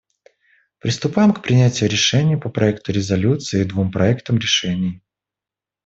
[0.79, 5.03] Приступаем к принятию решения по проекту резолюции и двум проектам решений.